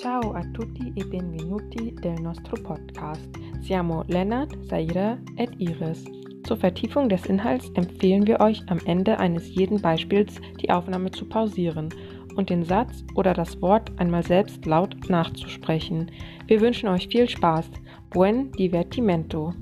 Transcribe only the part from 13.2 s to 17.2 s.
das Wort einmal selbst laut nachzusprechen. Wir wünschen euch